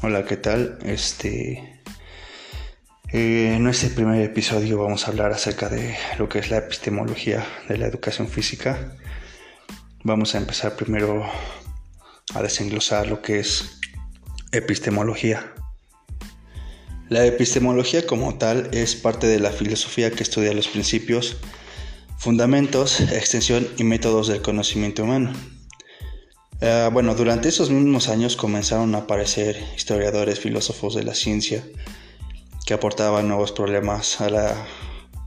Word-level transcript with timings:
Hola, 0.00 0.24
¿qué 0.24 0.36
tal? 0.36 0.78
Este. 0.84 1.82
Eh, 3.12 3.54
en 3.56 3.66
este 3.66 3.88
primer 3.88 4.22
episodio 4.22 4.78
vamos 4.78 5.04
a 5.04 5.10
hablar 5.10 5.32
acerca 5.32 5.68
de 5.68 5.96
lo 6.18 6.28
que 6.28 6.38
es 6.38 6.50
la 6.50 6.58
epistemología 6.58 7.44
de 7.68 7.78
la 7.78 7.86
educación 7.86 8.28
física. 8.28 8.96
Vamos 10.04 10.36
a 10.36 10.38
empezar 10.38 10.76
primero 10.76 11.28
a 12.32 12.42
desenglosar 12.42 13.08
lo 13.08 13.22
que 13.22 13.40
es 13.40 13.80
epistemología. 14.52 15.52
La 17.08 17.26
epistemología 17.26 18.06
como 18.06 18.38
tal 18.38 18.68
es 18.72 18.94
parte 18.94 19.26
de 19.26 19.40
la 19.40 19.50
filosofía 19.50 20.12
que 20.12 20.22
estudia 20.22 20.54
los 20.54 20.68
principios, 20.68 21.38
fundamentos, 22.18 23.00
extensión 23.00 23.66
y 23.78 23.82
métodos 23.82 24.28
del 24.28 24.42
conocimiento 24.42 25.02
humano. 25.02 25.32
Eh, 26.60 26.90
bueno, 26.92 27.14
durante 27.14 27.48
esos 27.48 27.70
mismos 27.70 28.08
años 28.08 28.36
comenzaron 28.36 28.94
a 28.94 28.98
aparecer 28.98 29.56
historiadores, 29.76 30.40
filósofos 30.40 30.96
de 30.96 31.04
la 31.04 31.14
ciencia 31.14 31.64
que 32.66 32.74
aportaban 32.74 33.28
nuevos 33.28 33.52
problemas 33.52 34.20
a 34.20 34.28
la 34.28 34.66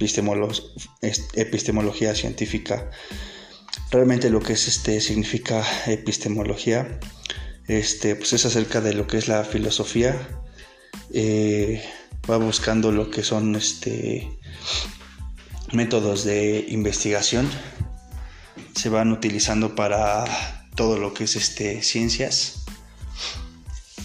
epistemología 0.00 2.14
científica. 2.14 2.90
Realmente 3.90 4.30
lo 4.30 4.40
que 4.40 4.54
es 4.54 4.68
este 4.68 5.00
significa 5.00 5.64
epistemología, 5.86 6.98
este, 7.66 8.16
pues 8.16 8.32
es 8.32 8.44
acerca 8.44 8.80
de 8.80 8.94
lo 8.94 9.06
que 9.06 9.18
es 9.18 9.28
la 9.28 9.44
filosofía. 9.44 10.16
Eh, 11.14 11.82
va 12.28 12.36
buscando 12.36 12.92
lo 12.92 13.10
que 13.10 13.22
son 13.22 13.56
este 13.56 14.28
métodos 15.72 16.24
de 16.24 16.66
investigación. 16.68 17.48
Se 18.74 18.88
van 18.88 19.12
utilizando 19.12 19.74
para 19.74 20.59
todo 20.80 20.96
lo 20.96 21.12
que 21.12 21.24
es 21.24 21.36
este 21.36 21.82
ciencias, 21.82 22.64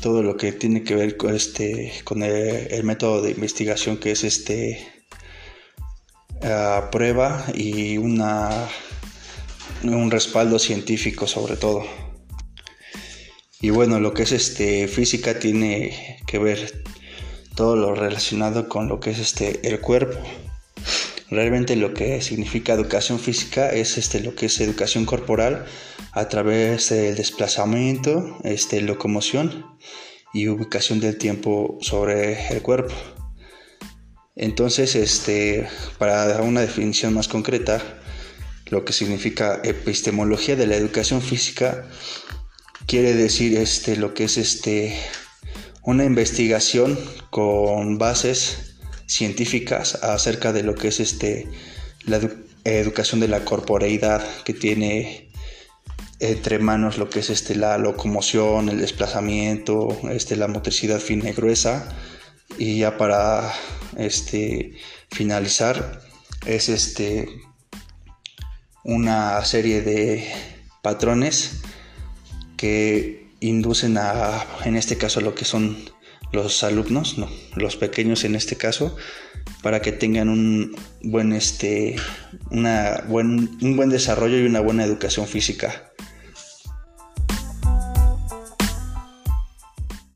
todo 0.00 0.22
lo 0.22 0.38
que 0.38 0.52
tiene 0.52 0.82
que 0.82 0.94
ver 0.94 1.18
con 1.18 1.34
este 1.34 1.92
con 2.02 2.22
el, 2.22 2.82
método 2.82 3.20
de 3.20 3.32
investigación 3.32 3.98
que 3.98 4.12
es 4.12 4.24
este 4.24 5.04
prueba 6.90 7.44
y 7.54 7.98
una 7.98 8.66
un 9.82 10.10
respaldo 10.10 10.58
científico 10.58 11.26
sobre 11.26 11.56
todo. 11.58 11.84
Y 13.60 13.68
bueno, 13.68 14.00
lo 14.00 14.14
que 14.14 14.22
es 14.22 14.32
este 14.32 14.88
física 14.88 15.38
tiene 15.38 16.22
que 16.26 16.38
ver 16.38 16.84
todo 17.54 17.76
lo 17.76 17.94
relacionado 17.94 18.70
con 18.70 18.88
lo 18.88 18.98
que 18.98 19.10
es 19.10 19.18
este 19.18 19.60
el 19.68 19.78
cuerpo. 19.82 20.18
Realmente 21.32 21.76
lo 21.76 21.94
que 21.94 22.20
significa 22.20 22.74
educación 22.74 23.18
física 23.18 23.70
es 23.70 23.96
este, 23.96 24.20
lo 24.20 24.34
que 24.34 24.46
es 24.46 24.60
educación 24.60 25.06
corporal 25.06 25.64
a 26.12 26.28
través 26.28 26.90
del 26.90 27.16
desplazamiento, 27.16 28.36
este, 28.44 28.82
locomoción 28.82 29.64
y 30.34 30.48
ubicación 30.48 31.00
del 31.00 31.16
tiempo 31.16 31.78
sobre 31.80 32.48
el 32.48 32.60
cuerpo. 32.60 32.92
Entonces, 34.36 34.94
este, 34.94 35.66
para 35.96 36.26
dar 36.26 36.42
una 36.42 36.60
definición 36.60 37.14
más 37.14 37.28
concreta, 37.28 37.82
lo 38.66 38.84
que 38.84 38.92
significa 38.92 39.58
epistemología 39.64 40.54
de 40.54 40.66
la 40.66 40.76
educación 40.76 41.22
física 41.22 41.88
quiere 42.86 43.14
decir 43.14 43.56
este, 43.56 43.96
lo 43.96 44.12
que 44.12 44.24
es 44.24 44.36
este, 44.36 44.94
una 45.82 46.04
investigación 46.04 46.98
con 47.30 47.96
bases 47.96 48.71
científicas 49.12 49.96
acerca 50.02 50.52
de 50.52 50.62
lo 50.62 50.74
que 50.74 50.88
es 50.88 51.00
este, 51.00 51.48
la 52.06 52.20
educación 52.64 53.20
de 53.20 53.28
la 53.28 53.44
corporeidad 53.44 54.24
que 54.44 54.54
tiene 54.54 55.28
entre 56.22 56.60
manos 56.60 56.98
lo 56.98 57.10
que 57.10 57.18
es 57.18 57.30
este, 57.30 57.56
la 57.56 57.76
locomoción, 57.78 58.68
el 58.68 58.78
desplazamiento, 58.78 59.98
este, 60.08 60.36
la 60.36 60.46
motricidad 60.46 61.00
fina 61.00 61.28
y 61.28 61.32
gruesa. 61.32 61.88
Y 62.58 62.78
ya 62.78 62.96
para 62.96 63.52
este, 63.98 64.76
finalizar, 65.10 66.00
es 66.46 66.68
este, 66.68 67.28
una 68.84 69.44
serie 69.44 69.82
de 69.82 70.32
patrones 70.80 71.62
que 72.56 73.26
inducen 73.40 73.98
a, 73.98 74.46
en 74.64 74.76
este 74.76 74.96
caso, 74.96 75.20
lo 75.20 75.34
que 75.34 75.44
son 75.44 75.76
los 76.32 76.64
alumnos, 76.64 77.18
no, 77.18 77.28
los 77.56 77.76
pequeños 77.76 78.24
en 78.24 78.34
este 78.34 78.56
caso, 78.56 78.96
para 79.62 79.80
que 79.82 79.92
tengan 79.92 80.28
un 80.28 80.74
buen, 81.02 81.32
este, 81.32 81.96
una 82.50 83.04
buen, 83.08 83.50
un 83.60 83.76
buen 83.76 83.90
desarrollo 83.90 84.38
y 84.38 84.46
una 84.46 84.60
buena 84.60 84.84
educación 84.84 85.26
física. 85.26 85.91